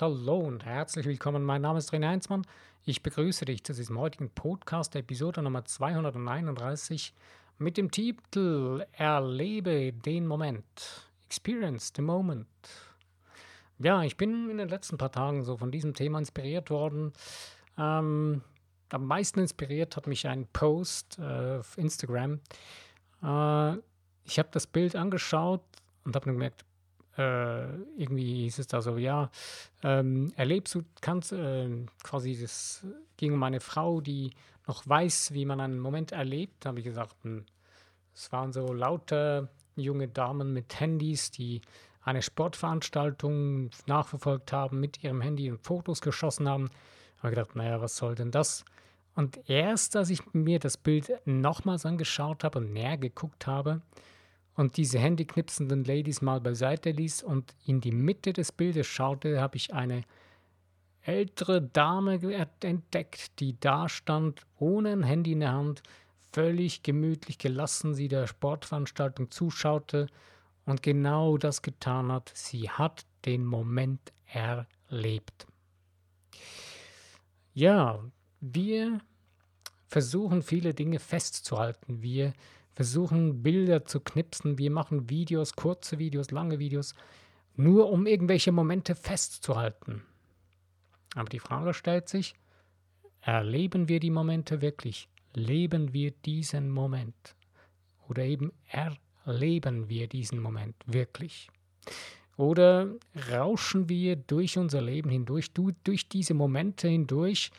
[0.00, 1.44] Hallo und herzlich willkommen.
[1.44, 2.46] Mein Name ist René Heinzmann.
[2.86, 7.12] Ich begrüße dich zu diesem heutigen Podcast, Episode Nummer 231
[7.58, 10.64] mit dem Titel Erlebe den Moment.
[11.26, 12.48] Experience the Moment.
[13.78, 17.12] Ja, ich bin in den letzten paar Tagen so von diesem Thema inspiriert worden.
[17.76, 18.40] Ähm,
[18.88, 22.40] am meisten inspiriert hat mich ein Post äh, auf Instagram.
[23.22, 23.72] Äh,
[24.24, 25.60] ich habe das Bild angeschaut
[26.06, 26.64] und habe gemerkt,
[27.16, 27.64] äh,
[27.96, 29.30] irgendwie hieß es da so, ja,
[29.82, 31.68] ähm, erlebst du, kannst äh,
[32.02, 32.86] quasi, das
[33.16, 34.30] ging um eine Frau, die
[34.66, 37.44] noch weiß, wie man einen Moment erlebt, habe ich gesagt, hm,
[38.14, 41.60] es waren so lauter junge Damen mit Handys, die
[42.02, 46.70] eine Sportveranstaltung nachverfolgt haben, mit ihrem Handy und Fotos geschossen haben.
[47.18, 48.64] Habe ich gedacht, naja, was soll denn das?
[49.14, 53.82] Und erst, als ich mir das Bild nochmals angeschaut habe und näher geguckt habe,
[54.60, 59.56] und diese handyknipsenden Ladies mal beiseite ließ und in die Mitte des Bildes schaute, habe
[59.56, 60.02] ich eine
[61.00, 62.20] ältere Dame
[62.60, 65.82] entdeckt, die da stand, ohne ein Handy in der Hand,
[66.30, 70.08] völlig gemütlich gelassen sie der Sportveranstaltung zuschaute
[70.66, 72.30] und genau das getan hat.
[72.34, 75.46] Sie hat den Moment erlebt.
[77.54, 77.98] Ja,
[78.40, 79.00] wir
[79.86, 82.02] versuchen viele Dinge festzuhalten.
[82.02, 82.34] Wir
[82.80, 86.94] versuchen Bilder zu knipsen, wir machen Videos, kurze Videos, lange Videos,
[87.54, 90.02] nur um irgendwelche Momente festzuhalten.
[91.14, 92.36] Aber die Frage stellt sich,
[93.20, 95.10] erleben wir die Momente wirklich?
[95.34, 97.36] Leben wir diesen Moment?
[98.08, 101.50] Oder eben erleben wir diesen Moment wirklich?
[102.38, 102.94] Oder
[103.30, 107.50] rauschen wir durch unser Leben hindurch, durch diese Momente hindurch,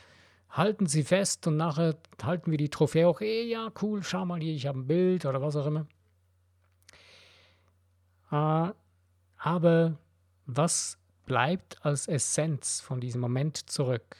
[0.52, 4.40] halten sie fest und nachher halten wir die Trophäe auch, eh, ja, cool, schau mal
[4.40, 5.88] hier, ich habe ein Bild oder was auch immer.
[8.32, 8.74] Äh,
[9.38, 9.98] aber
[10.46, 14.18] was bleibt als Essenz von diesem Moment zurück?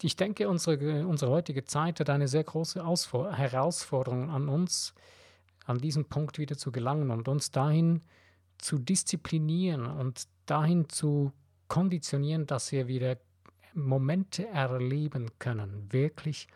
[0.00, 4.94] Ich denke, unsere, unsere heutige Zeit hat eine sehr große Ausfor Herausforderung an uns,
[5.66, 8.02] an diesen Punkt wieder zu gelangen und uns dahin
[8.58, 11.32] zu disziplinieren und dahin zu
[11.72, 13.16] konditionieren, dass wir wieder
[13.72, 16.46] Momente erleben können, wirklich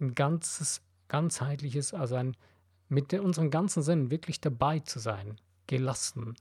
[0.00, 2.36] ein ganzes, ganzheitliches, also ein,
[2.88, 5.36] mit unserem ganzen Sinn wirklich dabei zu sein,
[5.68, 6.34] gelassen,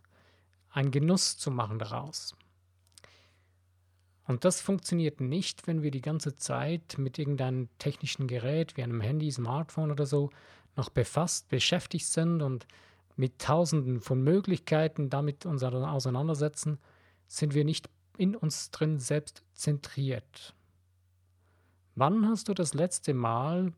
[0.72, 2.36] einen Genuss zu machen daraus.
[4.26, 9.02] Und das funktioniert nicht, wenn wir die ganze Zeit mit irgendeinem technischen Gerät wie einem
[9.02, 10.32] Handy, Smartphone oder so
[10.76, 12.66] noch befasst, beschäftigt sind und
[13.16, 16.80] mit tausenden von Möglichkeiten damit uns auseinandersetzen
[17.30, 20.54] sind wir nicht in uns drin selbst zentriert.
[21.96, 23.72] Wann hast du das letzte Mal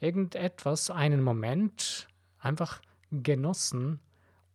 [0.00, 2.06] irgendetwas, einen Moment
[2.38, 2.80] einfach
[3.10, 3.98] genossen,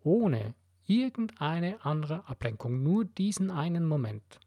[0.02, 0.54] ohne
[0.86, 4.40] irgendeine andere Ablenkung, nur diesen einen Moment?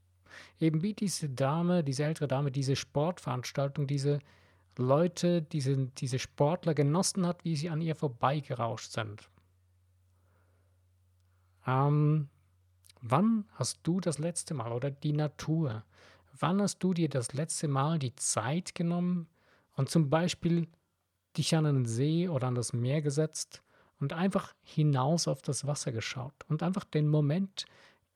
[0.59, 4.21] Eben wie diese Dame, diese ältere Dame, diese Sportveranstaltung, diese
[4.78, 9.28] Leute, diese, diese Sportler genossen hat, wie sie an ihr vorbeigerauscht sind.
[11.66, 12.28] Ähm,
[13.03, 15.84] Wann hast du das letzte Mal oder die Natur?
[16.38, 19.27] Wann hast du dir das letzte Mal die Zeit genommen
[19.77, 20.69] und zum Beispiel
[21.37, 23.62] dich an einen See oder an das Meer gesetzt
[24.00, 27.66] und einfach hinaus auf das Wasser geschaut und einfach den Moment,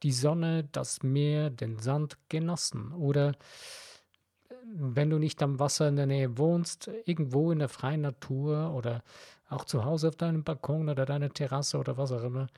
[0.03, 5.97] die Sonne, das Meer, den Sand genossen oder äh, wenn du nicht am Wasser in
[5.97, 9.03] der Nähe wohnst, irgendwo in der freien Natur oder
[9.49, 12.49] auch zu Hause auf deinem Balkon oder deiner Terrasse oder was auch immer,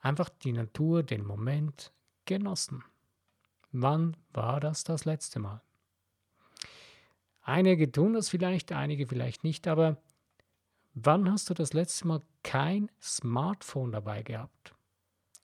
[0.00, 1.92] einfach die Natur, den Moment
[2.24, 2.84] genossen.
[3.72, 5.62] Wann war das das letzte Mal?
[7.42, 9.96] Einige tun das vielleicht, einige vielleicht nicht, aber
[10.94, 14.74] wann hast du das letzte Mal kein Smartphone dabei gehabt?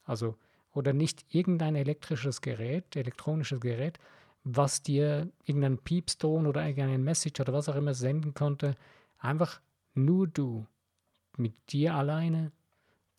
[0.05, 0.37] Also,
[0.73, 3.99] oder nicht irgendein elektrisches Gerät, elektronisches Gerät,
[4.43, 8.75] was dir irgendeinen Piepston oder irgendeinen Message oder was auch immer senden konnte.
[9.19, 9.61] Einfach
[9.95, 10.67] nur du,
[11.37, 12.53] mit dir alleine,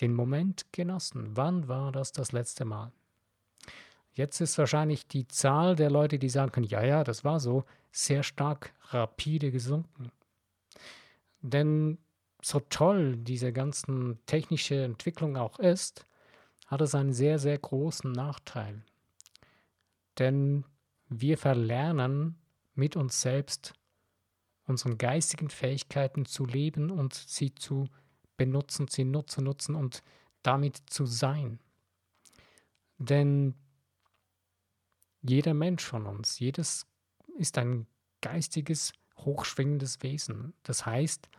[0.02, 1.36] den Moment genossen.
[1.36, 2.92] Wann war das das letzte Mal?
[4.14, 7.66] Jetzt ist wahrscheinlich die Zahl der Leute, die sagen können, ja, ja, das war so,
[7.92, 10.12] sehr stark rapide gesunken.
[11.42, 11.98] Denn
[12.42, 16.06] so toll diese ganzen technische Entwicklung auch ist,
[16.68, 18.84] hat es einen sehr, sehr großen Nachteil.
[20.18, 20.64] Denn
[21.10, 22.38] wir verlernen
[22.74, 23.74] mit uns selbst
[24.66, 27.88] unseren geistigen Fähigkeiten zu leben und sie zu
[28.38, 30.04] benutzen, sie nutzen, nutzen und
[30.44, 31.60] damit zu sein.
[32.98, 33.56] Denn
[35.22, 36.86] jeder Mensch von uns, jedes
[37.38, 37.88] ist ein
[38.22, 40.54] geistiges, hochschwingendes Wesen.
[40.64, 41.30] Das heißt,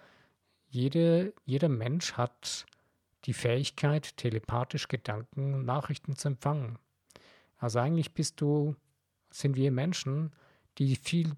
[0.69, 2.67] jede, jeder Mensch hat
[3.25, 6.79] die Fähigkeit, telepathisch Gedanken und Nachrichten zu empfangen.
[7.59, 8.77] Also eigentlich bist du,
[9.31, 10.33] sind wir Menschen,
[10.79, 11.33] die viel,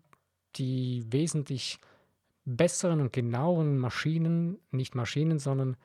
[0.56, 1.78] die wesentlich
[2.56, 5.76] besseren und genaueren Maschinen, nicht Maschinen, sondern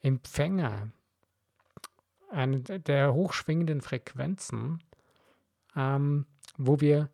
[0.00, 0.90] Empfänger
[2.30, 4.82] eine der hochschwingenden Frequenzen,
[5.76, 6.26] ähm,
[6.56, 7.10] wo wir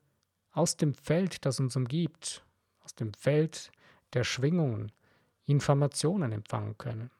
[0.52, 2.44] aus dem Feld, das uns umgibt,
[2.84, 3.70] aus dem Feld
[4.12, 4.92] der Schwingungen,
[5.46, 7.10] Informationen empfangen können.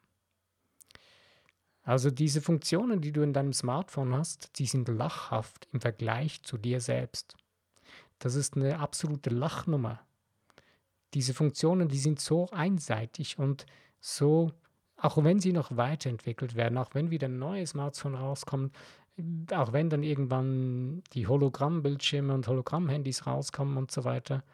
[1.83, 6.59] Also diese Funktionen, die du in deinem Smartphone hast, die sind lachhaft im Vergleich zu
[6.59, 7.37] dir selbst.
[8.19, 10.06] Das ist eine absolute Lachnummer.
[11.17, 13.65] Diese Funktionen, die sind so einseitig und
[14.01, 14.53] so,
[14.99, 18.71] auch wenn sie noch weiterentwickelt werden, auch wenn wieder neue Smartphones rauskommen,
[19.51, 24.45] auch wenn dann irgendwann die Hologrammbildschirme und Hologrammhandys rauskommen und so weiter,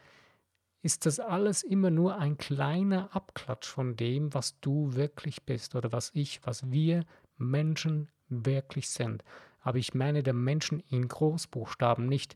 [0.83, 5.91] ist das alles immer nur ein kleiner Abklatsch von dem, was du wirklich bist oder
[5.91, 7.05] was ich, was wir
[7.39, 9.25] Menschen wirklich sind.
[9.63, 12.35] Aber ich meine der Menschen in Großbuchstaben, nicht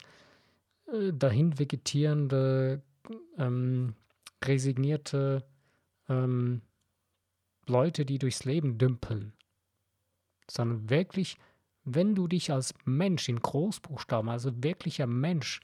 [0.93, 2.83] äh, dahin vegetierende,
[3.39, 3.95] ähm,
[4.45, 5.45] resignierte
[6.09, 6.63] ähm,
[7.67, 9.33] Leute, die durchs Leben dümpeln,
[10.49, 11.37] sondern wirklich,
[11.85, 15.61] wenn du dich als Mensch in Großbuchstaben, also wirklicher Mensch,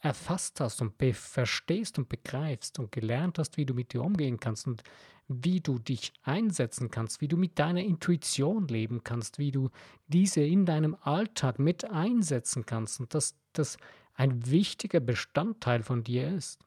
[0.00, 4.66] erfasst hast und verstehst und begreifst und gelernt hast, wie du mit dir umgehen kannst
[4.66, 4.82] und
[5.28, 9.70] wie du dich einsetzen kannst, wie du mit deiner Intuition leben kannst, wie du
[10.08, 13.78] diese in deinem Alltag mit einsetzen kannst und dass das
[14.14, 16.58] ein wichtiger Bestandteil von dir ist.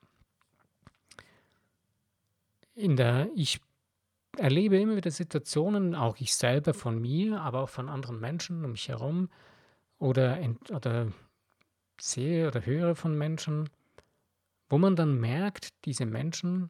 [2.75, 3.62] In der, ich
[4.38, 8.72] erlebe immer wieder Situationen, auch ich selber von mir, aber auch von anderen Menschen um
[8.72, 9.30] mich herum
[9.98, 10.39] oder,
[10.72, 11.12] oder
[12.00, 13.69] sehe oder höre von Menschen,
[14.69, 16.69] wo man dann merkt, diese Menschen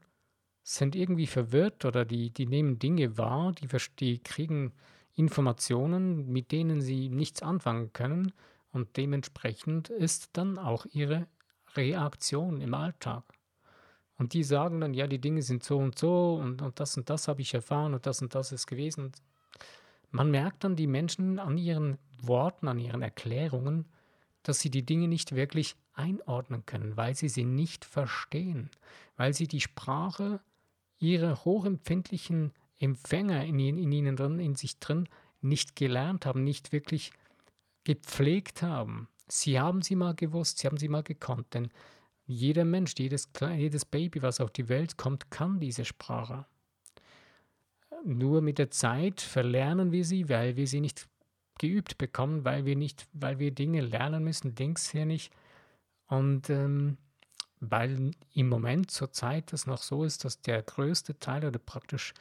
[0.64, 3.68] sind irgendwie verwirrt oder die, die nehmen Dinge wahr, die,
[4.00, 4.74] die kriegen
[5.16, 8.34] Informationen, mit denen sie nichts anfangen können
[8.72, 11.28] und dementsprechend ist dann auch ihre
[11.76, 13.24] Reaktion im Alltag.
[14.18, 17.10] Und die sagen dann, ja, die Dinge sind so und so und, und das und
[17.10, 19.06] das habe ich erfahren und das und das ist gewesen.
[19.06, 19.22] Und
[20.12, 23.86] man merkt dann die Menschen an ihren Worten, an ihren Erklärungen,
[24.44, 28.70] dass sie die Dinge nicht wirklich einordnen können, weil sie sie nicht verstehen,
[29.18, 30.40] weil sie die Sprache
[30.98, 35.10] ihrer hochempfindlichen Empfänger in, in ihnen drin, in sich drin,
[35.42, 37.12] nicht gelernt haben, nicht wirklich
[37.84, 39.08] gepflegt haben.
[39.28, 41.70] Sie haben sie mal gewusst, sie haben sie mal gekonnt, denn
[42.26, 46.46] jeder Mensch, jedes, jedes Baby, was auf die Welt kommt, kann diese Sprache.
[48.04, 51.08] Nur mit der Zeit verlernen wir sie, weil wir sie nicht
[51.60, 55.32] geübt bekommen, weil wir nicht, weil wir Dinge lernen müssen, Dings hier nicht.
[56.08, 56.98] Und ähm,
[57.60, 62.14] weil im Moment zur Zeit es noch so ist, dass der größte Teil oder praktisch,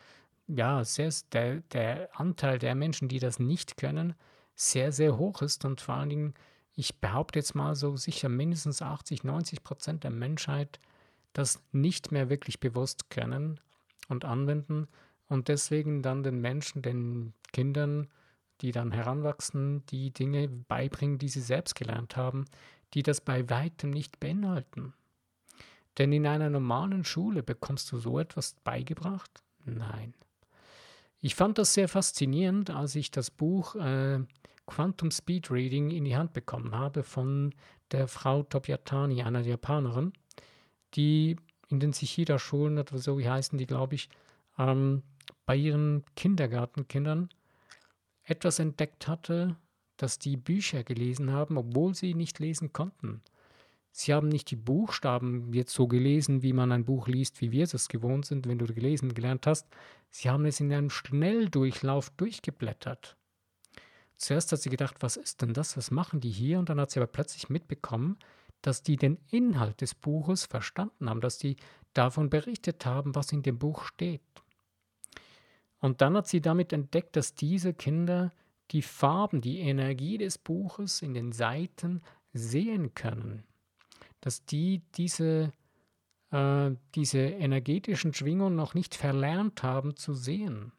[0.47, 4.15] ja, sehr, der, der Anteil der Menschen, die das nicht können,
[4.55, 6.35] sehr, sehr hoch ist und vor allen Dingen,
[6.77, 10.81] ich behaupte jetzt mal so sicher mindestens 80, 90 Prozent der Menschheit
[11.33, 13.61] das nicht mehr wirklich bewusst können
[14.09, 14.89] und anwenden
[15.29, 18.09] und deswegen dann den Menschen, den Kindern,
[18.61, 22.45] die dann heranwachsen, die Dinge beibringen, die sie selbst gelernt haben,
[22.95, 24.95] die das bei weitem nicht beinhalten.
[25.99, 29.43] Denn in einer normalen Schule bekommst du so etwas beigebracht?
[29.65, 30.15] Nein.
[31.21, 34.21] Ich fand das sehr faszinierend, als ich das Buch äh,
[34.67, 37.55] Quantum Speed Reading in die Hand bekommen habe von
[37.91, 40.13] der Frau Tobiatani, einer Japanerin,
[40.95, 41.37] die
[41.69, 44.09] in den Sichida-Schulen oder so, wie heißen die, glaube ich,
[44.59, 45.03] ähm,
[45.47, 47.29] bei ihren Kindergartenkindern
[48.25, 49.57] etwas entdeckt hatte,
[49.97, 53.23] dass die Bücher gelesen haben, obwohl sie nicht lesen konnten.
[53.93, 57.63] Sie haben nicht die Buchstaben jetzt so gelesen, wie man ein Buch liest, wie wir
[57.63, 59.69] es gewohnt sind, wenn du gelesen gelernt hast.
[60.11, 63.17] Sie haben es in einem Schnelldurchlauf durchgeblättert.
[64.17, 65.77] Zuerst hat sie gedacht, was ist denn das?
[65.77, 66.59] Was machen die hier?
[66.59, 68.19] Und dann hat sie aber plötzlich mitbekommen,
[68.63, 71.57] dass die den Inhalt des Buches verstanden haben, dass die
[71.93, 74.23] davon berichtet haben, was in dem Buch steht.
[75.81, 78.33] Und dann hat sie damit entdeckt, dass diese Kinder
[78.71, 82.01] die Farben, die Energie des Buches in den Seiten
[82.33, 83.45] sehen können.
[84.21, 85.53] Dass die diese,
[86.31, 90.73] äh, diese energetischen Schwingungen noch nicht verlernt haben zu sehen.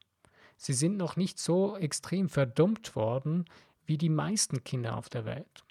[0.58, 3.46] Sie sind noch nicht so extrem verdummt worden
[3.86, 5.64] wie die meisten Kinder auf der Welt.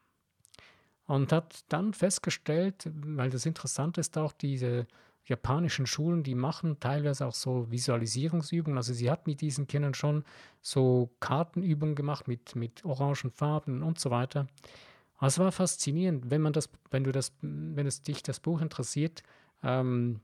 [1.06, 4.86] Und hat dann festgestellt, weil das Interessante ist auch, diese
[5.26, 8.76] japanischen Schulen, die machen teilweise auch so Visualisierungsübungen.
[8.76, 10.24] Also sie hat mit diesen Kindern schon
[10.60, 14.46] so Kartenübungen gemacht mit, mit orangen Farben und so weiter.
[15.20, 19.22] Es war faszinierend, wenn man das, wenn du das, wenn es dich das Buch interessiert,
[19.62, 20.20] ähm,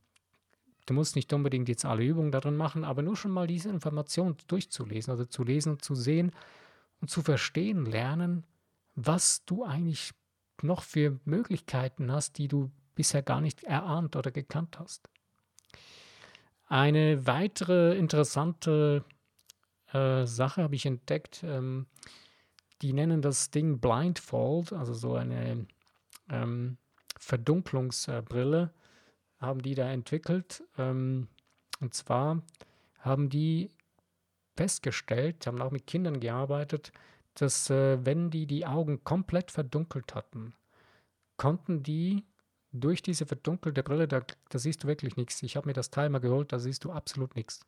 [0.90, 4.36] Du musst nicht unbedingt jetzt alle Übungen darin machen, aber nur schon mal diese Information
[4.48, 6.32] durchzulesen oder zu lesen und zu sehen
[7.00, 8.42] und zu verstehen lernen,
[8.96, 10.10] was du eigentlich
[10.62, 15.08] noch für Möglichkeiten hast, die du bisher gar nicht erahnt oder gekannt hast.
[16.66, 19.04] Eine weitere interessante
[19.92, 21.44] äh, Sache habe ich entdeckt.
[21.44, 21.86] Ähm,
[22.82, 25.68] die nennen das Ding Blindfold, also so eine
[26.28, 26.78] ähm,
[27.16, 28.72] Verdunklungsbrille,
[29.40, 30.62] haben die da entwickelt.
[30.78, 31.28] Ähm,
[31.80, 32.42] und zwar
[32.98, 33.70] haben die
[34.56, 36.92] festgestellt, haben auch mit Kindern gearbeitet,
[37.34, 40.52] dass äh, wenn die die Augen komplett verdunkelt hatten,
[41.36, 42.24] konnten die
[42.72, 45.42] durch diese verdunkelte Brille, da, da siehst du wirklich nichts.
[45.42, 47.60] Ich habe mir das mal geholt, da siehst du absolut nichts.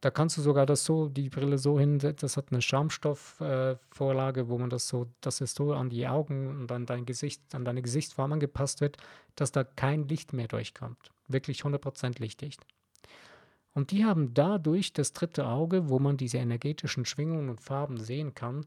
[0.00, 4.48] Da kannst du sogar das so, die Brille so hinsetzen, das hat eine Schaumstoffvorlage, äh,
[4.48, 7.66] wo man das so, dass es so an die Augen und an dein Gesicht, an
[7.66, 8.96] deine Gesichtsform angepasst wird,
[9.36, 11.10] dass da kein Licht mehr durchkommt.
[11.28, 12.64] Wirklich 100% lichtdicht.
[13.72, 18.34] Und die haben dadurch das dritte Auge, wo man diese energetischen Schwingungen und Farben sehen
[18.34, 18.64] kann,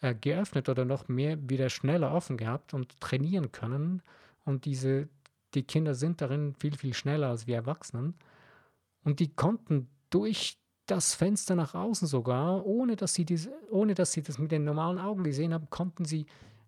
[0.00, 4.02] äh, geöffnet oder noch mehr wieder schneller offen gehabt und trainieren können.
[4.44, 5.08] Und diese,
[5.54, 8.14] die Kinder sind darin viel, viel schneller als wir Erwachsenen.
[9.04, 14.12] Und die konnten durch das Fenster nach außen sogar, ohne dass sie, diese, ohne dass
[14.12, 16.26] sie das mit den normalen Augen gesehen haben, konnten sie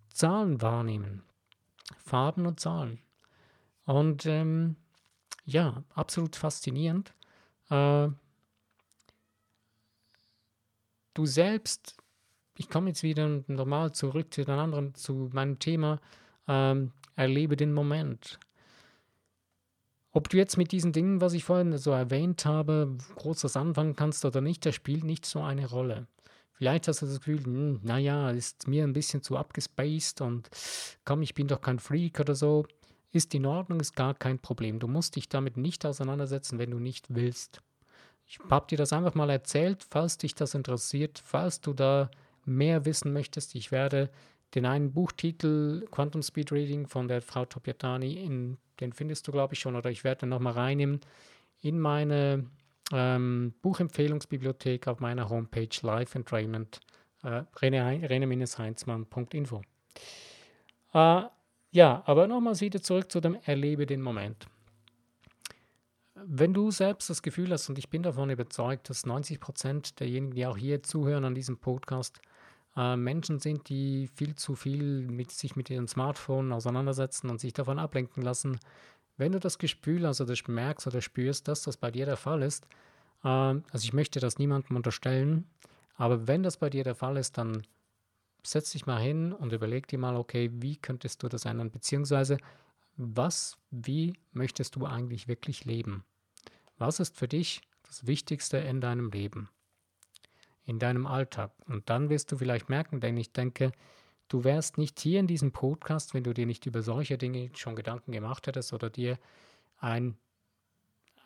[0.08, 1.22] Zahlen wahrnehmen.
[1.98, 3.00] Farben und Zahlen.
[3.84, 4.76] Und ähm,
[5.44, 7.12] ja, absolut faszinierend.
[7.68, 8.08] Äh,
[11.12, 11.96] du selbst,
[12.56, 16.00] ich komme jetzt wieder normal zurück zu anderen, zu meinem Thema,
[16.48, 18.38] ähm, erlebe den Moment.
[20.16, 24.24] Ob du jetzt mit diesen Dingen, was ich vorhin so erwähnt habe, großes anfangen kannst
[24.24, 26.06] oder nicht, das spielt nicht so eine Rolle.
[26.52, 30.48] Vielleicht hast du das Gefühl, hm, naja, ist mir ein bisschen zu abgespaced und
[31.04, 32.64] komm, ich bin doch kein Freak oder so.
[33.10, 34.78] Ist in Ordnung, ist gar kein Problem.
[34.78, 37.60] Du musst dich damit nicht auseinandersetzen, wenn du nicht willst.
[38.24, 42.08] Ich habe dir das einfach mal erzählt, falls dich das interessiert, falls du da
[42.44, 43.56] mehr wissen möchtest.
[43.56, 44.10] Ich werde
[44.54, 49.54] den einen Buchtitel Quantum Speed Reading von der Frau Topiatani in den findest du, glaube
[49.54, 51.00] ich, schon, oder ich werde den nochmal reinnehmen
[51.60, 52.46] in meine
[52.92, 56.80] ähm, Buchempfehlungsbibliothek auf meiner Homepage Life Entrainment,
[57.22, 59.62] äh, rene-heinzmann.info.
[60.92, 61.22] Äh,
[61.70, 64.46] ja, aber nochmals wieder zurück zu dem Erlebe den Moment.
[66.14, 70.34] Wenn du selbst das Gefühl hast, und ich bin davon überzeugt, dass 90 Prozent derjenigen,
[70.34, 72.20] die auch hier zuhören an diesem Podcast,
[72.76, 77.52] äh, Menschen sind, die viel zu viel mit sich mit ihrem Smartphone auseinandersetzen und sich
[77.52, 78.58] davon ablenken lassen.
[79.16, 82.42] Wenn du das Gefühl hast oder merkst oder spürst, dass das bei dir der Fall
[82.42, 82.66] ist,
[83.22, 85.46] äh, also ich möchte das niemandem unterstellen,
[85.96, 87.62] aber wenn das bei dir der Fall ist, dann
[88.42, 92.38] setz dich mal hin und überleg dir mal, okay, wie könntest du das ändern, beziehungsweise
[92.96, 96.04] was, wie möchtest du eigentlich wirklich leben?
[96.78, 99.48] Was ist für dich das Wichtigste in deinem Leben?
[100.66, 101.52] In deinem Alltag.
[101.66, 103.72] Und dann wirst du vielleicht merken, denn ich denke,
[104.28, 107.76] du wärst nicht hier in diesem Podcast, wenn du dir nicht über solche Dinge schon
[107.76, 109.18] Gedanken gemacht hättest oder dir
[109.78, 110.16] ein,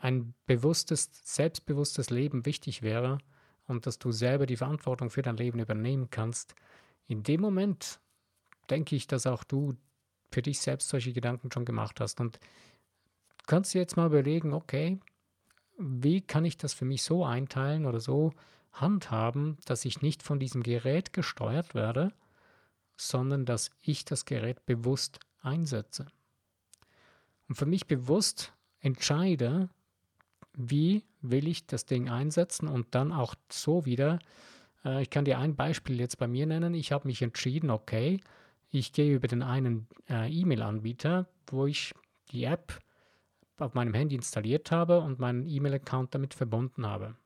[0.01, 3.19] ein bewusstes, selbstbewusstes Leben wichtig wäre
[3.67, 6.55] und dass du selber die Verantwortung für dein Leben übernehmen kannst.
[7.07, 8.01] In dem Moment
[8.71, 9.77] denke ich, dass auch du
[10.31, 12.21] für dich selbst solche Gedanken schon gemacht hast.
[12.21, 12.39] Und
[13.47, 15.01] kannst dir jetzt mal überlegen, okay,
[15.79, 18.33] wie kann ich das für mich so einteilen oder so
[18.81, 22.13] handhaben, dass ich nicht von diesem Gerät gesteuert werde,
[22.97, 26.07] sondern dass ich das Gerät bewusst einsetze.
[27.49, 29.69] Und für mich bewusst entscheide,
[30.55, 34.19] wie will ich das Ding einsetzen und dann auch so wieder.
[34.85, 36.75] Äh, ich kann dir ein Beispiel jetzt bei mir nennen.
[36.75, 38.21] Ich habe mich entschieden, okay,
[38.71, 41.95] ich gehe über den einen äh, E-Mail-Anbieter, wo ich
[42.31, 42.79] die App
[43.57, 47.17] auf meinem Handy installiert habe und meinen E-Mail-Account damit verbunden habe.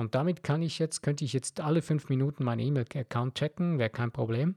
[0.00, 3.90] Und damit kann ich jetzt, könnte ich jetzt alle fünf Minuten meinen E-Mail-Account checken, wäre
[3.90, 4.54] kein Problem.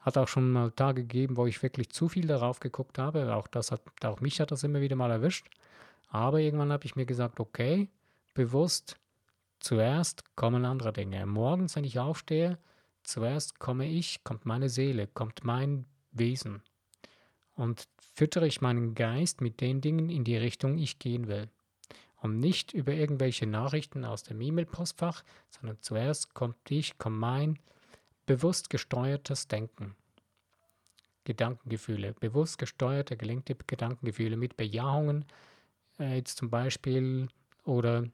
[0.00, 3.32] Hat auch schon mal Tage gegeben, wo ich wirklich zu viel darauf geguckt habe.
[3.36, 5.46] Auch das hat, auch mich hat das immer wieder mal erwischt.
[6.08, 7.90] Aber irgendwann habe ich mir gesagt, okay,
[8.34, 8.96] bewusst,
[9.60, 11.24] zuerst kommen andere Dinge.
[11.26, 12.58] Morgens, wenn ich aufstehe,
[13.04, 16.60] zuerst komme ich, kommt meine Seele, kommt mein Wesen.
[17.54, 21.48] Und füttere ich meinen Geist mit den Dingen in die Richtung ich gehen will
[22.20, 27.58] und nicht über irgendwelche Nachrichten aus dem E-Mail-Postfach, sondern zuerst kommt ich, kommt mein
[28.26, 29.96] bewusst gesteuertes Denken.
[31.24, 35.24] Gedankengefühle, bewusst gesteuerte, gelenkte Gedankengefühle mit Bejahungen,
[35.98, 37.28] äh, jetzt zum Beispiel,
[37.64, 38.04] oder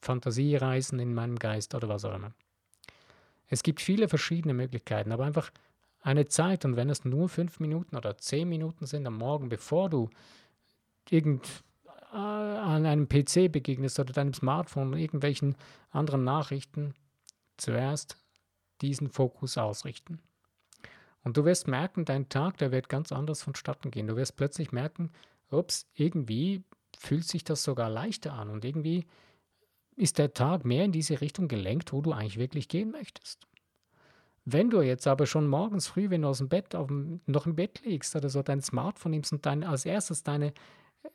[0.00, 2.32] Fantasiereisen in meinem Geist oder was auch immer.
[3.48, 5.50] Es gibt viele verschiedene Möglichkeiten, aber einfach
[6.00, 9.90] eine Zeit und wenn es nur fünf Minuten oder zehn Minuten sind am Morgen, bevor
[9.90, 10.10] du
[11.10, 11.62] irgend
[12.12, 15.56] an einem PC begegnest oder deinem Smartphone oder irgendwelchen
[15.90, 16.94] anderen Nachrichten,
[17.56, 18.16] zuerst
[18.80, 20.20] diesen Fokus ausrichten.
[21.24, 24.08] Und du wirst merken, dein Tag, der wird ganz anders vonstatten gehen.
[24.08, 25.10] Du wirst plötzlich merken,
[25.50, 26.64] ups, irgendwie
[26.98, 29.06] fühlt sich das sogar leichter an und irgendwie
[29.96, 33.46] ist der Tag mehr in diese Richtung gelenkt, wo du eigentlich wirklich gehen möchtest.
[34.44, 37.54] Wenn du jetzt aber schon morgens früh, wenn du aus dem Bett auf, noch im
[37.54, 40.52] Bett liegst oder so dein Smartphone nimmst und dann als erstes deine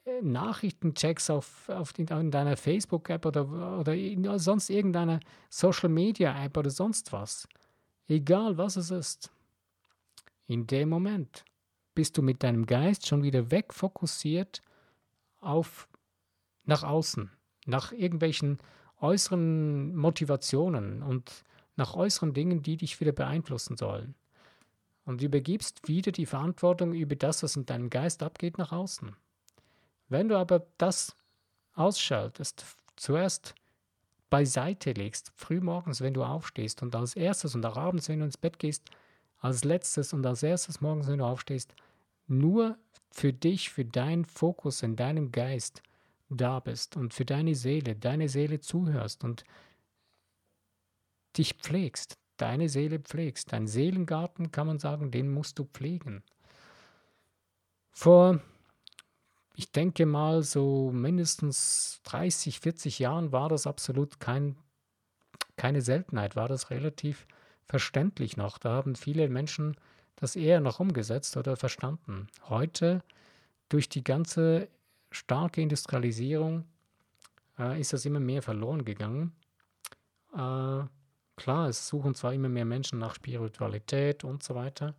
[0.06, 6.58] äh, Nachrichten checkst auf, auf die, in deiner Facebook-App oder, oder in, sonst irgendeiner Social-Media-App
[6.58, 7.48] oder sonst was,
[8.08, 9.32] egal was es ist,
[10.48, 11.44] in dem Moment
[11.94, 14.62] bist du mit deinem Geist schon wieder wegfokussiert
[15.40, 15.88] auf
[16.64, 17.32] nach außen,
[17.66, 18.60] nach irgendwelchen
[19.00, 21.44] äußeren Motivationen und
[21.76, 24.16] nach äußeren Dingen, die dich wieder beeinflussen sollen.
[25.06, 29.16] Und übergibst wieder die Verantwortung über das, was in deinem Geist abgeht, nach außen.
[30.10, 31.16] Wenn du aber das
[31.74, 33.56] ausschaltest, zuerst
[34.30, 38.38] beiseite legst, frühmorgens, wenn du aufstehst und als erstes und auch abends, wenn du ins
[38.38, 38.90] Bett gehst,
[39.40, 41.74] als letztes und als erstes morgens, wenn du aufstehst,
[42.28, 42.78] nur
[43.12, 45.82] für dich, für deinen Fokus in deinem Geist
[46.30, 49.44] da bist und für deine Seele, deine Seele zuhörst und
[51.38, 53.54] dich pflegst, deine Seele pflegst.
[53.54, 56.24] Dein Seelengarten, kann man sagen, den musst du pflegen.
[57.92, 58.42] Vor,
[59.58, 64.56] ich denke mal, so mindestens 30, 40 Jahren war das absolut kein,
[65.56, 67.26] keine Seltenheit, war das relativ
[67.66, 68.60] verständlich noch.
[68.60, 69.76] Da haben viele Menschen
[70.16, 72.28] das eher noch umgesetzt oder verstanden.
[72.50, 73.02] Heute,
[73.68, 74.68] durch die ganze
[75.10, 76.66] starke Industrialisierung,
[77.58, 79.36] äh, ist das immer mehr verloren gegangen.
[80.34, 80.84] Äh,
[81.36, 84.94] klar, es suchen zwar immer mehr Menschen nach Spiritualität und so weiter,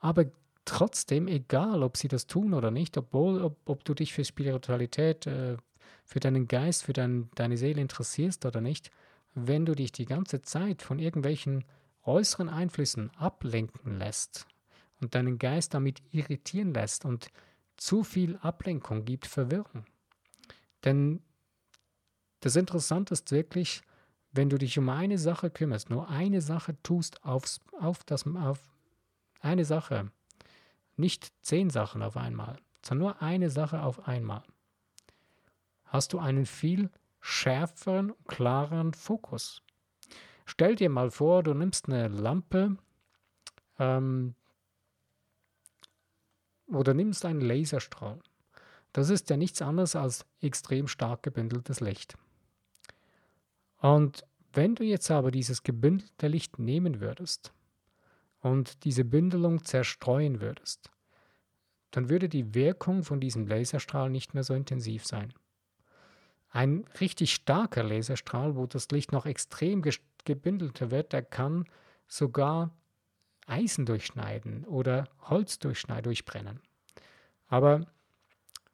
[0.00, 0.24] aber
[0.64, 5.26] trotzdem, egal ob sie das tun oder nicht, obwohl, ob, ob du dich für Spiritualität,
[5.26, 5.56] äh,
[6.04, 8.90] für deinen Geist, für dein, deine Seele interessierst oder nicht,
[9.34, 11.64] wenn du dich die ganze Zeit von irgendwelchen
[12.04, 14.46] äußeren Einflüssen ablenken lässt
[15.00, 17.28] und deinen Geist damit irritieren lässt und
[17.76, 19.84] zu viel Ablenkung gibt Verwirrung.
[20.84, 21.22] Denn
[22.40, 23.82] das Interessante ist wirklich,
[24.32, 28.60] wenn du dich um eine Sache kümmerst, nur eine Sache tust, aufs, auf, das, auf
[29.40, 30.10] eine Sache,
[30.96, 34.42] nicht zehn Sachen auf einmal, sondern nur eine Sache auf einmal,
[35.84, 39.62] hast du einen viel schärferen, klareren Fokus.
[40.44, 42.76] Stell dir mal vor, du nimmst eine Lampe
[43.78, 44.34] ähm,
[46.66, 48.20] oder nimmst einen Laserstrahl.
[48.92, 52.16] Das ist ja nichts anderes als extrem stark gebündeltes Licht.
[53.78, 57.52] Und wenn du jetzt aber dieses gebündelte Licht nehmen würdest
[58.44, 60.90] und diese Bündelung zerstreuen würdest,
[61.90, 65.32] dann würde die Wirkung von diesem Laserstrahl nicht mehr so intensiv sein.
[66.50, 69.82] Ein richtig starker Laserstrahl, wo das Licht noch extrem
[70.24, 71.64] gebündelter wird, der kann
[72.06, 72.70] sogar
[73.46, 76.60] Eisen durchschneiden oder Holz durchbrennen.
[77.46, 77.86] Aber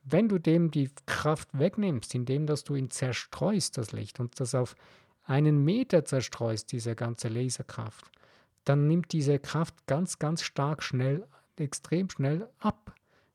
[0.03, 4.55] wenn du dem die Kraft wegnimmst, indem dass du ihn zerstreust, das Licht, und das
[4.55, 4.75] auf
[5.25, 8.11] einen Meter zerstreust, diese ganze Laserkraft,
[8.71, 12.95] dann nimmt diese Kraft ganz, ganz stark schnell, extrem schnell ab.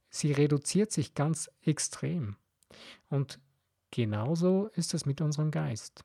[0.10, 2.38] Sie reduziert sich ganz extrem.
[3.10, 3.40] Und
[3.96, 6.04] Genauso ist es mit unserem Geist.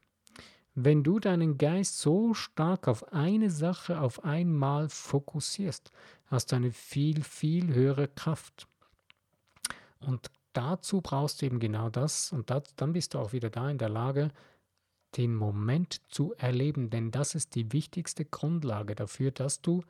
[0.77, 5.91] Wenn du deinen Geist so stark auf eine Sache auf einmal fokussierst,
[6.27, 8.69] hast du eine viel, viel höhere Kraft.
[9.99, 13.69] Und dazu brauchst du eben genau das und das, dann bist du auch wieder da
[13.69, 14.31] in der Lage,
[15.17, 19.83] den Moment zu erleben, denn das ist die wichtigste Grundlage dafür, dass du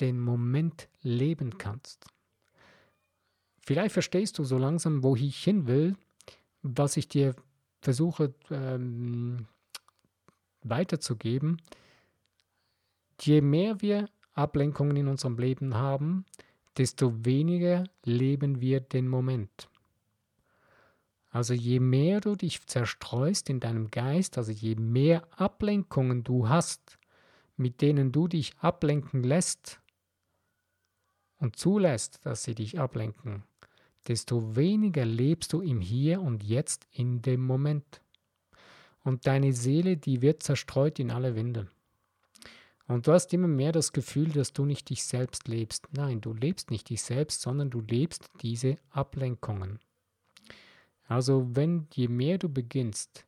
[0.00, 2.06] den Moment leben kannst.
[3.60, 5.96] Vielleicht verstehst du so langsam, wo ich hin will,
[6.62, 7.34] was ich dir
[7.80, 9.46] versuche ähm,
[10.62, 11.60] weiterzugeben,
[13.20, 16.24] je mehr wir Ablenkungen in unserem Leben haben,
[16.76, 19.68] desto weniger leben wir den Moment.
[21.34, 26.96] Also je mehr du dich zerstreust in deinem Geist, also je mehr Ablenkungen du hast,
[27.56, 29.80] mit denen du dich ablenken lässt
[31.38, 33.42] und zulässt, dass sie dich ablenken,
[34.06, 38.00] desto weniger lebst du im Hier und Jetzt in dem Moment.
[39.02, 41.66] Und deine Seele, die wird zerstreut in alle Winde.
[42.86, 45.88] Und du hast immer mehr das Gefühl, dass du nicht dich selbst lebst.
[45.90, 49.80] Nein, du lebst nicht dich selbst, sondern du lebst diese Ablenkungen.
[51.06, 53.24] Also wenn je mehr du beginnst,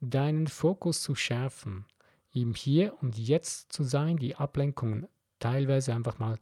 [0.00, 1.86] deinen Fokus zu schärfen,
[2.32, 5.06] im Hier und Jetzt zu sein, die Ablenkungen
[5.38, 6.38] teilweise einfach mal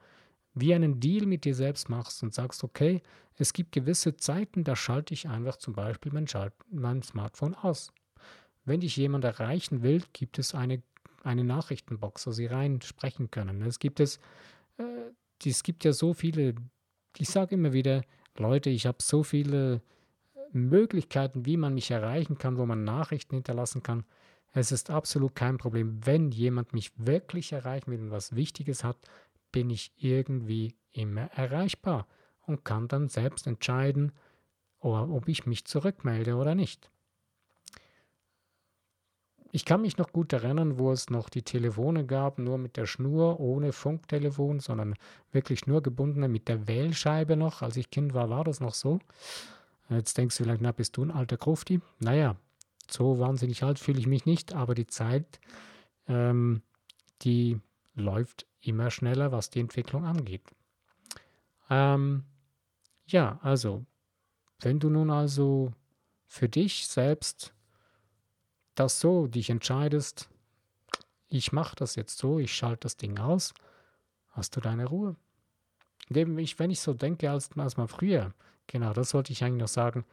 [0.54, 3.02] wie einen Deal mit dir selbst machst und sagst, okay,
[3.36, 7.92] es gibt gewisse Zeiten, da schalte ich einfach zum Beispiel mein, Schalt mein Smartphone aus.
[8.64, 10.82] Wenn dich jemand erreichen will, gibt es eine,
[11.24, 13.62] eine Nachrichtenbox, wo sie rein sprechen können.
[13.62, 14.18] Es gibt es,
[14.76, 15.10] äh,
[15.44, 16.54] es gibt ja so viele,
[17.16, 18.02] ich sage immer wieder,
[18.36, 19.82] Leute, ich habe so viele
[20.52, 24.04] Möglichkeiten, wie man mich erreichen kann, wo man Nachrichten hinterlassen kann.
[24.52, 26.04] Es ist absolut kein Problem.
[26.04, 28.98] Wenn jemand mich wirklich erreichen will und was Wichtiges hat,
[29.50, 32.06] bin ich irgendwie immer erreichbar
[32.42, 34.12] und kann dann selbst entscheiden,
[34.80, 36.90] ob ich mich zurückmelde oder nicht.
[39.54, 42.86] Ich kann mich noch gut erinnern, wo es noch die Telefone gab, nur mit der
[42.86, 44.94] Schnur, ohne Funktelefon, sondern
[45.30, 47.60] wirklich schnurgebundene mit der Wählscheibe noch.
[47.60, 48.98] Als ich Kind war, war das noch so.
[49.96, 51.80] Jetzt denkst du vielleicht, na, bist du ein alter Krufti?
[51.98, 52.36] Naja,
[52.90, 55.40] so wahnsinnig alt fühle ich mich nicht, aber die Zeit,
[56.08, 56.62] ähm,
[57.22, 57.60] die
[57.94, 60.42] läuft immer schneller, was die Entwicklung angeht.
[61.70, 62.24] Ähm,
[63.06, 63.84] ja, also,
[64.60, 65.72] wenn du nun also
[66.26, 67.52] für dich selbst
[68.74, 70.28] das so dich entscheidest,
[71.28, 73.54] ich mache das jetzt so, ich schalte das Ding aus,
[74.30, 75.16] hast du deine Ruhe.
[76.08, 78.34] Wenn ich so denke, als, als man früher,
[78.72, 80.04] genau, das wollte ich eigentlich noch sagen,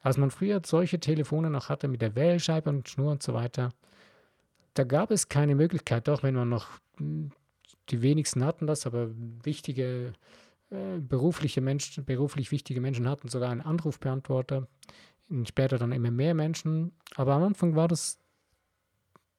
[0.00, 3.70] als man früher solche Telefone noch hatte mit der Wählscheibe und Schnur und so weiter,
[4.74, 7.30] da gab es keine Möglichkeit, doch wenn man noch, hm,
[7.90, 9.08] die wenigsten hatten das, aber
[9.44, 10.12] wichtige
[10.70, 14.66] äh, berufliche Menschen, beruflich wichtige Menschen hatten sogar einen Anrufbeantworter,
[15.44, 18.18] später dann immer mehr Menschen, aber am Anfang war das,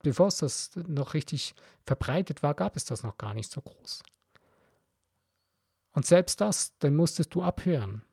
[0.03, 4.03] bevor es das noch richtig verbreitet war, gab es das noch gar nicht so groß.
[5.93, 8.03] Und selbst das, dann musstest du abhören.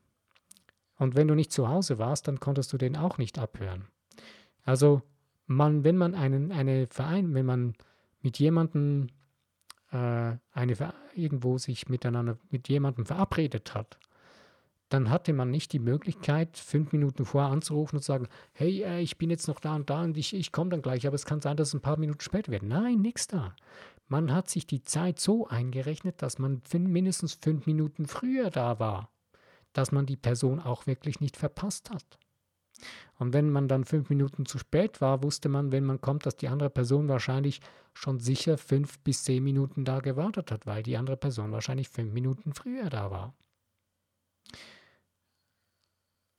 [0.97, 3.89] Und wenn du nicht zu Hause warst, dann konntest du den auch nicht abhören.
[4.65, 5.03] Also
[5.47, 7.75] man, wenn man einen eine Verein, wenn man
[8.23, 9.09] mit jemandem
[9.91, 13.99] äh, eine irgendwo sich miteinander mit jemandem verabredet hat,
[14.89, 19.01] dann hatte man nicht die Möglichkeit, fünf Minuten vorher anzurufen und zu sagen, hey, äh,
[19.01, 21.27] ich bin jetzt noch da und da und ich, ich komme dann gleich, aber es
[21.27, 22.63] kann sein, dass es ein paar Minuten später wird.
[22.63, 23.55] Nein, nichts da.
[24.07, 29.11] Man hat sich die Zeit so eingerechnet, dass man mindestens fünf Minuten früher da war
[29.75, 32.19] dass man die Person auch wirklich nicht verpasst hat.
[33.19, 36.37] Und wenn man dann fünf Minuten zu spät war, wusste man, wenn man kommt, dass
[36.37, 37.61] die andere Person wahrscheinlich
[37.93, 42.13] schon sicher fünf bis zehn Minuten da gewartet hat, weil die andere Person wahrscheinlich fünf
[42.13, 43.35] Minuten früher da war.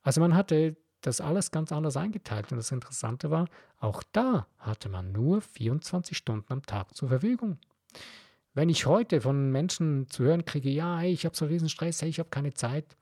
[0.02, 2.52] Also man hatte das alles ganz anders eingeteilt.
[2.52, 3.48] Und das Interessante war,
[3.80, 7.58] auch da hatte man nur 24 Stunden am Tag zur Verfügung.
[8.54, 12.20] Wenn ich heute von Menschen zu hören kriege, ja, ich habe so riesen Stress, ich
[12.20, 12.96] habe keine Zeit,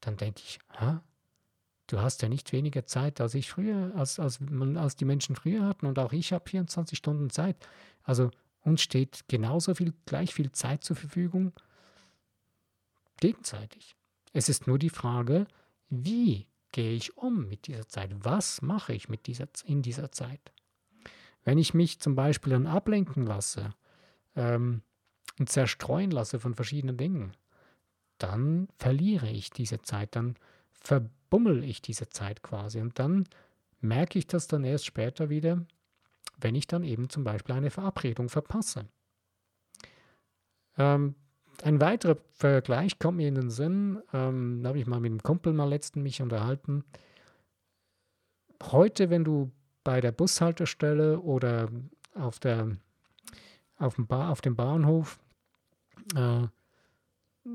[0.00, 1.02] dann denke ich, ha,
[1.86, 4.40] du hast ja nicht weniger Zeit als ich früher, als, als,
[4.76, 7.56] als die Menschen früher hatten und auch ich habe 24 Stunden Zeit.
[8.02, 8.30] Also
[8.62, 11.52] uns steht genauso viel, gleich viel Zeit zur Verfügung,
[13.20, 13.94] gegenseitig.
[14.32, 15.46] Es ist nur die Frage,
[15.88, 18.10] wie gehe ich um mit dieser Zeit?
[18.18, 20.52] Was mache ich mit dieser, in dieser Zeit?
[21.44, 23.70] Wenn ich mich zum Beispiel dann ablenken lasse
[24.34, 24.82] ähm,
[25.38, 27.32] und zerstreuen lasse von verschiedenen Dingen,
[28.18, 30.36] dann verliere ich diese Zeit, dann
[30.80, 32.80] verbummel ich diese Zeit quasi.
[32.80, 33.28] Und dann
[33.80, 35.64] merke ich das dann erst später wieder,
[36.38, 38.86] wenn ich dann eben zum Beispiel eine Verabredung verpasse.
[40.78, 41.14] Ähm,
[41.62, 45.22] ein weiterer Vergleich kommt mir in den Sinn, ähm, da habe ich mal mit einem
[45.22, 46.84] Kumpel mal letzten mich unterhalten.
[48.62, 49.50] Heute, wenn du
[49.84, 51.70] bei der Bushaltestelle oder
[52.14, 52.76] auf, der,
[53.78, 55.18] auf, dem, ba auf dem Bahnhof
[56.14, 56.46] äh,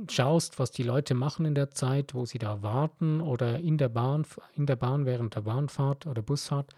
[0.10, 3.90] schaust, was die Leute machen in der Zeit, wo sie da warten oder in der
[3.90, 6.74] Bahn, in der Bahn während der Bahnfahrt oder Busfahrt,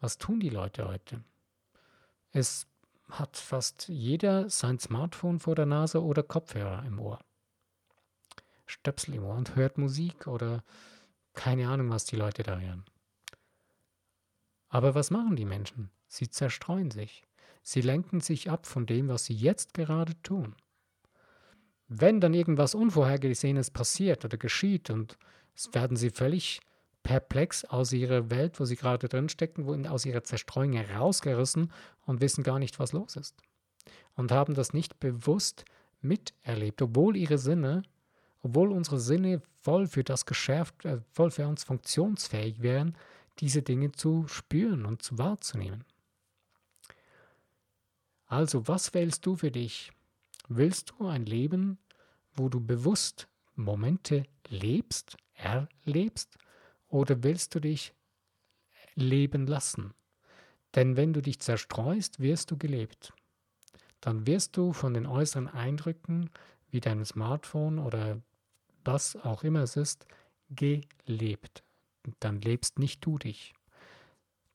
[0.00, 1.22] was tun die Leute heute?
[2.32, 2.66] Es
[3.08, 7.18] hat fast jeder sein Smartphone vor der Nase oder Kopfhörer im Ohr.
[8.66, 10.64] Stöpsel im Ohr und hört Musik oder
[11.34, 12.84] keine Ahnung, was die Leute da hören.
[14.68, 15.90] Aber was machen die Menschen?
[16.08, 17.26] Sie zerstreuen sich.
[17.62, 20.54] Sie lenken sich ab von dem, was sie jetzt gerade tun
[22.00, 25.18] wenn dann irgendwas Unvorhergesehenes passiert oder geschieht und
[25.54, 26.60] es werden sie völlig
[27.02, 31.72] perplex aus ihrer Welt, wo sie gerade drin stecken, aus ihrer Zerstreuung herausgerissen
[32.06, 33.36] und wissen gar nicht, was los ist.
[34.14, 35.64] Und haben das nicht bewusst
[36.00, 37.82] miterlebt, obwohl ihre Sinne,
[38.42, 42.96] obwohl unsere Sinne voll für das geschärft, äh, voll für uns funktionsfähig wären,
[43.38, 45.84] diese Dinge zu spüren und zu wahrzunehmen.
[48.26, 49.92] Also, was wählst du für dich?
[50.48, 51.78] Willst du ein Leben,
[52.34, 56.38] wo du bewusst Momente lebst, erlebst,
[56.88, 57.94] oder willst du dich
[58.94, 59.94] leben lassen?
[60.74, 63.12] Denn wenn du dich zerstreust, wirst du gelebt.
[64.00, 66.30] Dann wirst du von den äußeren Eindrücken,
[66.70, 68.20] wie deinem Smartphone oder
[68.84, 70.06] was auch immer es ist,
[70.50, 71.62] gelebt.
[72.20, 73.54] Dann lebst nicht du dich.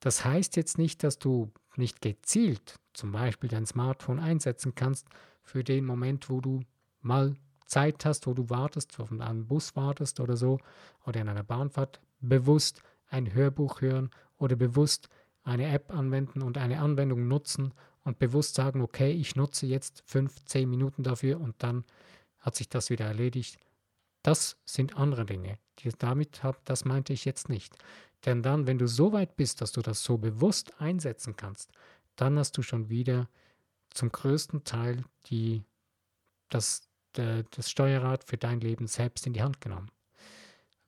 [0.00, 5.08] Das heißt jetzt nicht, dass du nicht gezielt zum Beispiel dein Smartphone einsetzen kannst
[5.42, 6.60] für den Moment, wo du
[7.00, 7.34] mal
[7.68, 10.58] Zeit hast, wo du wartest, auf einen Bus wartest oder so,
[11.06, 15.08] oder in einer Bahnfahrt, bewusst ein Hörbuch hören oder bewusst
[15.44, 17.72] eine App anwenden und eine Anwendung nutzen
[18.04, 21.84] und bewusst sagen, okay, ich nutze jetzt fünf, zehn Minuten dafür und dann
[22.40, 23.58] hat sich das wieder erledigt.
[24.22, 25.58] Das sind andere Dinge.
[25.78, 27.76] Die damit hab, das meinte ich jetzt nicht.
[28.26, 31.70] Denn dann, wenn du so weit bist, dass du das so bewusst einsetzen kannst,
[32.16, 33.28] dann hast du schon wieder
[33.90, 35.64] zum größten Teil die,
[36.48, 39.90] das, das Steuerrad für dein Leben selbst in die Hand genommen.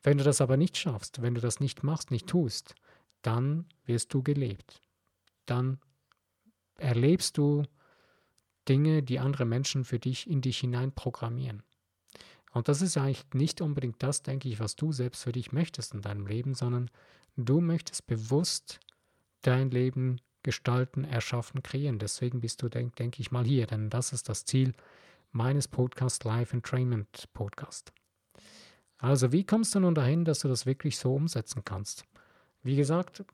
[0.03, 2.75] Wenn du das aber nicht schaffst, wenn du das nicht machst, nicht tust,
[3.23, 4.81] dann wirst du gelebt.
[5.47, 5.79] Dann
[6.77, 7.65] erlebst du
[8.69, 11.63] Dinge, die andere Menschen für dich in dich hinein programmieren.
[12.53, 15.95] Und das ist eigentlich nicht unbedingt das, denke ich, was du selbst für dich möchtest
[15.95, 16.91] in deinem Leben, sondern
[17.37, 18.81] du möchtest bewusst
[19.43, 21.99] dein Leben gestalten, erschaffen, kreieren.
[21.99, 24.73] Deswegen bist du, denke denk ich mal, hier, denn das ist das Ziel
[25.33, 27.93] meines Podcast Life Entrainment Podcast.
[28.99, 32.05] Also, wie kommst du nun dahin, dass du das wirklich so umsetzen kannst?
[32.63, 33.25] Wie gesagt,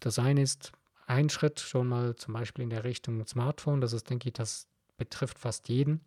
[0.00, 0.72] das eine ist
[1.06, 3.80] ein Schritt schon mal zum Beispiel in der Richtung Smartphone.
[3.80, 6.00] Das ist, denke ich, das betrifft fast jeden.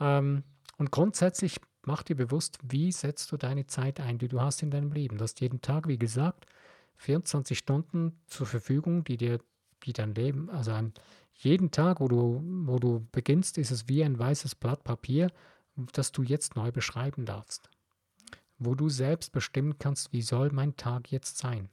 [0.00, 0.42] Ähm,
[0.78, 4.70] und grundsätzlich mach dir bewusst, wie setzt du deine Zeit ein, die du hast in
[4.70, 5.18] deinem Leben.
[5.18, 6.46] Du hast jeden Tag, wie gesagt,
[6.96, 9.38] 24 Stunden zur Verfügung, die dir,
[9.84, 10.92] die dein Leben, also an
[11.34, 15.30] jeden Tag, wo du, wo du beginnst, ist es wie ein weißes Blatt Papier,
[15.92, 17.68] das du jetzt neu beschreiben darfst.
[18.58, 21.68] Wo du selbst bestimmen kannst, wie soll mein Tag jetzt sein.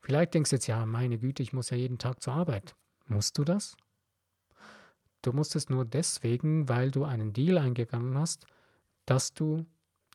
[0.00, 2.76] Vielleicht denkst du jetzt, ja, meine Güte, ich muss ja jeden Tag zur Arbeit.
[3.06, 3.76] Musst du das?
[5.22, 8.46] Du musst es nur deswegen, weil du einen Deal eingegangen hast,
[9.06, 9.64] dass du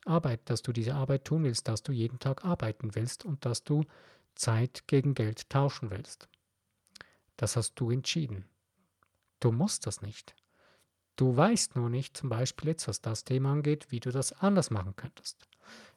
[0.06, 3.63] Arbeit, dass du diese Arbeit tun willst, dass du jeden Tag arbeiten willst und dass
[3.63, 3.84] du
[4.36, 6.30] Zeit gegen Geld tauschen willst.
[7.39, 8.45] Das hast du entschieden.
[9.39, 10.36] Du musst das nicht.
[11.15, 14.71] Du weißt nur nicht, zum Beispiel jetzt, was das Thema angeht, wie du das anders
[14.71, 15.47] machen könntest.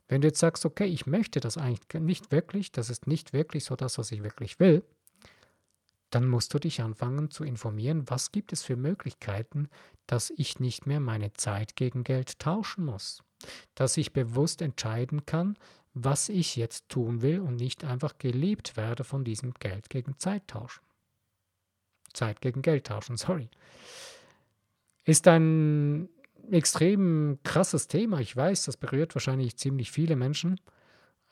[0.09, 3.65] Wenn du jetzt sagst, okay, ich möchte das eigentlich nicht wirklich, das ist nicht wirklich
[3.65, 4.85] so das, was ich wirklich will,
[6.11, 9.69] dann musst du dich anfangen zu informieren, was gibt es für Möglichkeiten,
[10.07, 13.23] dass ich nicht mehr meine Zeit gegen Geld tauschen muss
[13.75, 15.57] dass ich bewusst entscheiden kann,
[15.95, 20.49] was ich jetzt tun will und nicht einfach gelebt werde von diesem Geld gegen Zeit
[20.49, 20.83] tauschen.
[22.13, 23.49] Zeit gegen Geld tauschen, sorry.
[25.05, 26.09] Ist ein
[26.51, 28.21] extrem krasses Thema.
[28.21, 30.61] Ich weiß, das berührt wahrscheinlich ziemlich viele Menschen.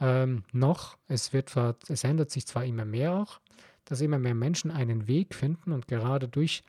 [0.01, 1.55] Ähm, noch, es, wird,
[1.89, 3.41] es ändert sich zwar immer mehr auch,
[3.85, 6.63] dass immer mehr Menschen einen Weg finden und gerade durch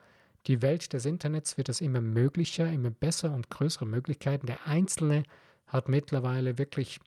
[0.48, 4.48] die Welt des Internets wird es immer möglicher, immer besser und größere Möglichkeiten.
[4.48, 5.24] Der Einzelne
[5.68, 7.00] hat mittlerweile wirklich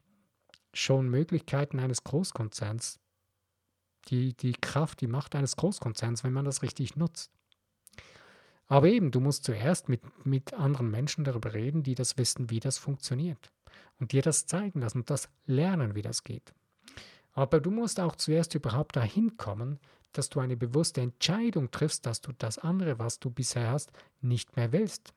[0.72, 3.00] schon Möglichkeiten eines Großkonzerns,
[4.10, 7.30] die, die Kraft, die Macht eines Großkonzerns, wenn man das richtig nutzt.
[8.66, 12.60] Aber eben, du musst zuerst mit, mit anderen Menschen darüber reden, die das wissen, wie
[12.60, 13.52] das funktioniert.
[13.98, 16.54] Und dir das zeigen lassen und das lernen, wie das geht.
[17.32, 19.78] Aber du musst auch zuerst überhaupt dahin kommen,
[20.12, 23.90] dass du eine bewusste Entscheidung triffst, dass du das andere, was du bisher hast,
[24.20, 25.12] nicht mehr willst,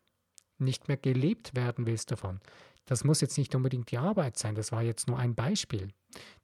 [0.58, 2.40] nicht mehr gelebt werden willst davon.
[2.88, 5.90] Das muss jetzt nicht unbedingt die Arbeit sein, das war jetzt nur ein Beispiel.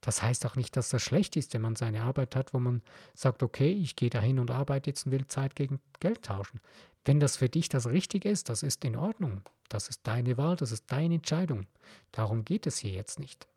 [0.01, 2.83] Das heißt auch nicht, dass das schlecht ist, wenn man seine Arbeit hat, wo man
[3.15, 6.59] sagt, okay, ich gehe dahin und arbeite jetzt und will Zeit gegen Geld tauschen.
[7.05, 9.41] Wenn das für dich das Richtige ist, das ist in Ordnung.
[9.69, 11.65] Das ist deine Wahl, das ist deine Entscheidung.
[12.11, 13.47] Darum geht es hier jetzt nicht.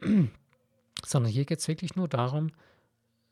[1.04, 2.52] Sondern hier geht es wirklich nur darum,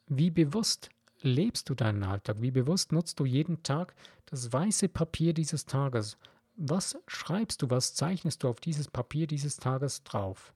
[0.09, 0.90] wie bewusst
[1.23, 2.40] lebst du deinen Alltag?
[2.40, 3.94] Wie bewusst nutzt du jeden Tag
[4.27, 6.16] das weiße Papier dieses Tages?
[6.62, 10.53] Was schreibst du, was zeichnest du auf dieses Papier dieses Tages drauf?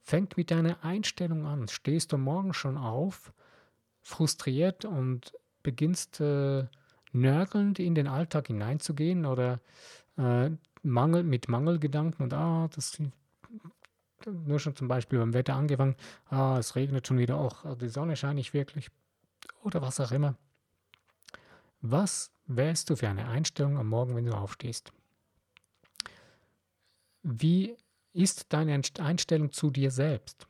[0.00, 1.68] Fängt mit deiner Einstellung an.
[1.68, 3.34] Stehst du morgen schon auf,
[4.00, 6.64] frustriert und beginnst äh,
[7.12, 9.60] nörgelnd in den Alltag hineinzugehen oder
[10.16, 10.48] äh,
[10.82, 12.98] Mangel, mit Mangelgedanken und ah, das
[14.24, 15.96] nur schon zum Beispiel beim Wetter angefangen,
[16.30, 18.88] ah, es regnet schon wieder, auch die Sonne scheint nicht wirklich
[19.62, 20.36] oder was auch immer.
[21.82, 24.90] Was wählst du für eine Einstellung am Morgen, wenn du aufstehst?
[27.24, 27.74] Wie
[28.12, 30.46] ist deine Einstellung zu dir selbst?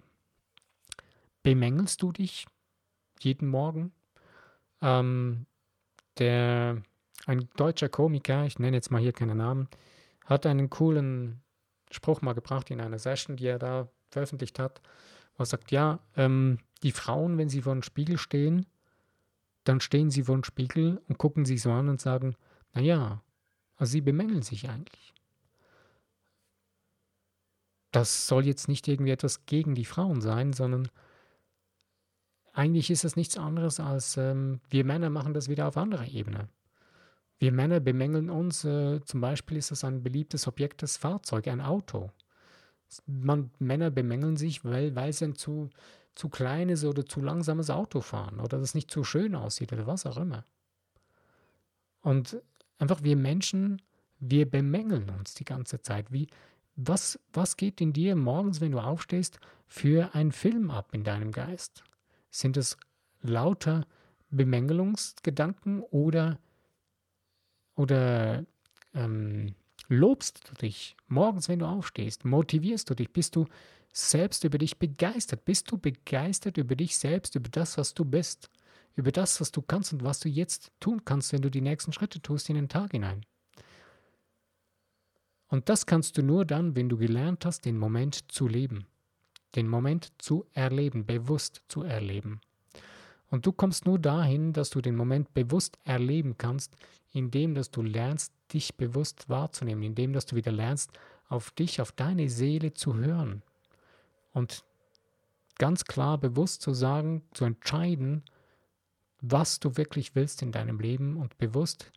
[1.45, 2.47] Bemängelst du dich
[3.21, 3.93] jeden Morgen?
[4.83, 5.47] Ähm,
[6.19, 6.83] der,
[7.27, 9.69] ein deutscher Komiker, ich nenne jetzt mal hier keinen Namen,
[10.25, 11.43] hat einen coolen
[11.93, 14.83] Spruch mal gebracht in einer Session, die er da veröffentlicht hat,
[15.37, 18.67] wo er sagt, ja, ähm, die Frauen, wenn sie vor dem Spiegel stehen,
[19.63, 22.35] dann stehen sie vor dem Spiegel und gucken sich so an und sagen,
[22.73, 23.23] naja,
[23.77, 25.14] Also sie bemängeln sich eigentlich.
[27.95, 30.89] Das soll jetzt nicht irgendwie etwas gegen die Frauen sein, sondern
[32.53, 36.49] eigentlich ist es nichts anderes als ähm, wir Männer machen das wieder auf anderer Ebene.
[37.39, 41.61] Wir Männer bemängeln uns, äh, zum Beispiel ist das ein beliebtes Objekt das Fahrzeug, ein
[41.61, 42.11] Auto.
[43.07, 45.71] Man, Männer bemängeln sich, weil, weil sie ein zu,
[46.17, 50.05] zu kleines oder zu langsames Auto fahren oder das nicht so schön aussieht oder was
[50.05, 50.45] auch immer.
[52.01, 52.43] Und
[52.77, 53.81] einfach wir Menschen,
[54.19, 56.11] wir bemängeln uns die ganze Zeit.
[56.11, 56.27] Wie,
[56.77, 61.33] was, was geht in dir morgens, wenn du aufstehst, für einen Film ab in deinem
[61.33, 61.85] Geist?
[62.31, 62.77] Sind es
[63.23, 63.87] lauter
[64.31, 66.39] Bemängelungsgedanken oder,
[67.77, 68.45] oder
[68.95, 69.55] ähm,
[69.89, 72.25] lobst du dich morgens, wenn du aufstehst?
[72.25, 73.13] Motivierst du dich?
[73.13, 73.47] Bist du
[73.93, 75.45] selbst über dich begeistert?
[75.45, 78.51] Bist du begeistert über dich selbst, über das, was du bist?
[78.97, 81.93] Über das, was du kannst und was du jetzt tun kannst, wenn du die nächsten
[81.93, 83.25] Schritte tust in den Tag hinein?
[85.49, 88.87] Und das kannst du nur dann, wenn du gelernt hast, den Moment zu leben
[89.55, 92.41] den Moment zu erleben, bewusst zu erleben.
[93.31, 96.77] Und du kommst nur dahin, dass du den Moment bewusst erleben kannst,
[97.13, 100.91] indem dass du lernst, dich bewusst wahrzunehmen, indem dass du wieder lernst,
[101.29, 103.43] auf dich, auf deine Seele zu hören.
[104.33, 104.65] Und
[105.59, 108.23] ganz klar bewusst zu sagen, zu entscheiden,
[109.21, 111.93] was du wirklich willst in deinem Leben und bewusst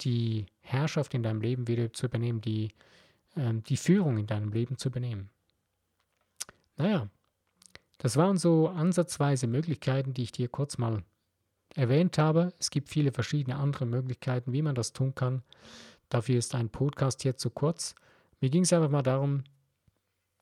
[0.00, 2.72] die Herrschaft in deinem Leben wieder zu übernehmen, die,
[3.36, 5.30] äh, die Führung in deinem Leben zu übernehmen.
[6.76, 7.08] Naja,
[7.98, 11.02] das waren so ansatzweise Möglichkeiten, die ich dir kurz mal
[11.74, 12.52] erwähnt habe.
[12.58, 15.42] Es gibt viele verschiedene andere Möglichkeiten, wie man das tun kann.
[16.08, 17.94] Dafür ist ein Podcast jetzt zu kurz.
[18.40, 19.44] Mir ging es einfach mal darum,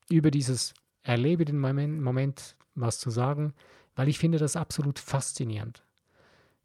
[0.08, 3.54] über dieses Erlebe den Moment, Moment was zu sagen,
[3.94, 5.82] weil ich finde das absolut faszinierend.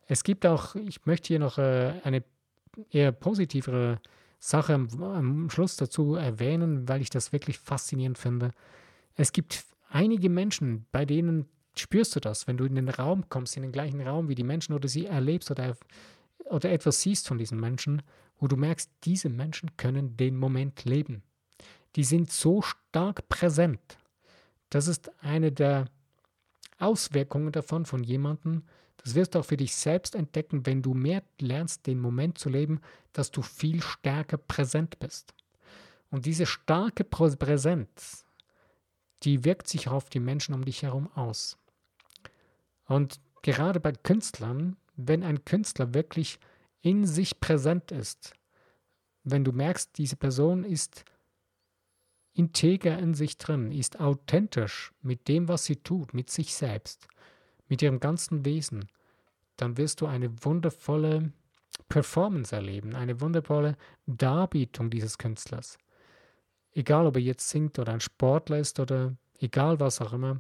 [0.08, 2.24] Es gibt auch, ich möchte hier noch äh, eine
[2.90, 4.00] eher positivere
[4.40, 8.52] Sache am, Schluss dazu erwähnen, weil ich das wirklich faszinierend finde.
[9.16, 13.56] Es gibt einige Menschen, bei denen spürst du das, wenn du in den Raum kommst,
[13.56, 15.78] in den gleichen Raum wie die Menschen oder sie erlebst oder,
[16.46, 18.02] oder etwas siehst von diesen Menschen,
[18.40, 21.24] wo du merkst, diese Menschen können den Moment leben.
[21.96, 23.98] Die sind so stark präsent.
[24.70, 25.86] Das ist eine der
[26.80, 28.64] Auswirkungen davon von jemandem.
[29.04, 32.50] Das wirst du auch für dich selbst entdecken, wenn du mehr lernst, den Moment zu
[32.50, 32.82] leben,
[33.14, 35.34] dass du viel stärker präsent bist.
[36.10, 38.26] Und diese starke Präsenz
[39.24, 41.58] die wirkt sich auf die Menschen um dich herum aus.
[42.86, 46.40] Und gerade bei Künstlern, wenn ein Künstler wirklich
[46.82, 48.34] in sich präsent ist,
[49.24, 51.06] wenn du merkst, diese Person ist
[52.34, 57.08] integer in sich drin, ist authentisch mit dem, was sie tut, mit sich selbst,
[57.72, 58.86] mit ihrem ganzen Wesen,
[59.58, 61.32] dann wirst du eine wundervolle
[61.90, 65.80] Performance erleben, eine wundervolle Darbietung dieses Künstlers
[66.74, 70.40] egal ob er jetzt singt oder ein Sportler ist oder egal was auch immer,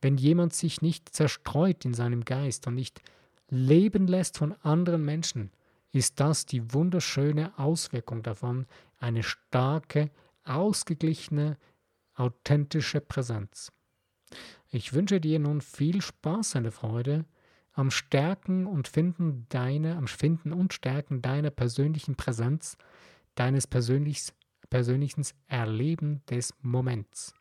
[0.00, 3.00] wenn jemand sich nicht zerstreut in seinem Geist und nicht
[3.48, 5.50] leben lässt von anderen Menschen,
[5.92, 8.66] ist das die wunderschöne Auswirkung davon,
[8.98, 10.10] eine starke,
[10.44, 11.58] ausgeglichene,
[12.14, 13.72] authentische Präsenz.
[14.70, 17.24] Ich wünsche dir nun viel Spaß und Freude
[17.72, 22.76] am Stärken und Finden deiner, am Finden und Stärken deiner persönlichen Präsenz,
[23.34, 24.32] deines persönlichen
[24.70, 27.34] persönlichen Erleben des Moments.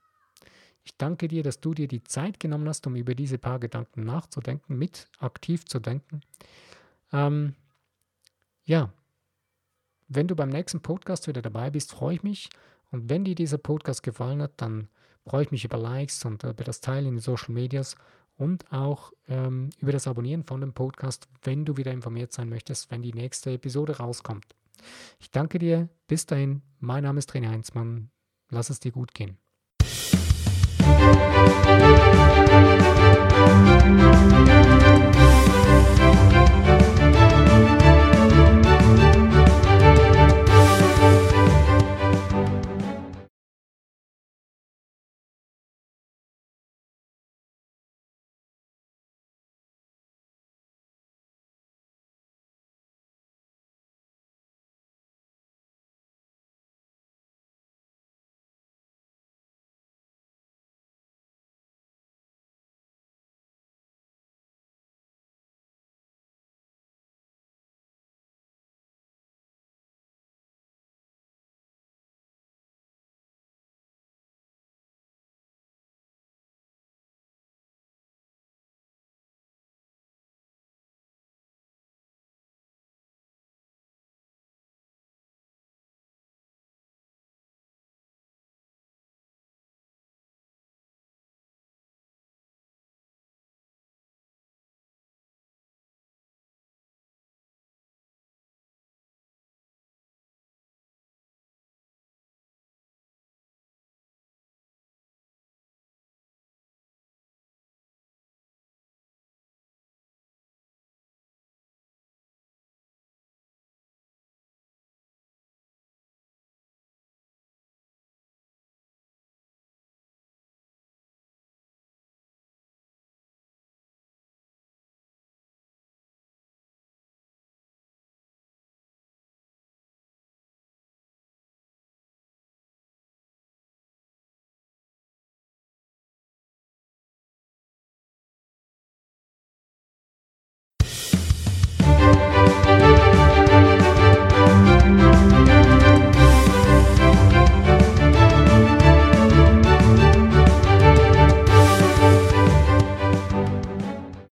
[0.83, 4.03] Ich danke dir, dass du dir die Zeit genommen hast, um über diese paar Gedanken
[4.03, 6.21] nachzudenken, mit aktiv zu denken.
[7.13, 7.55] Ähm,
[8.65, 8.91] ja,
[10.07, 12.49] wenn du beim nächsten Podcast wieder dabei bist, freue ich mich.
[12.91, 14.89] Und wenn dir dieser Podcast gefallen hat, dann
[15.29, 17.95] freue ich mich über Likes und über das Teilen in den Social Medias
[18.37, 22.89] und auch ähm, über das Abonnieren von dem Podcast, wenn du wieder informiert sein möchtest,
[22.89, 24.55] wenn die nächste Episode rauskommt.
[25.19, 25.87] Ich danke dir.
[26.07, 26.63] Bis dahin.
[26.79, 28.09] Mein Name ist René Heinzmann.
[28.49, 29.37] Lass es dir gut gehen.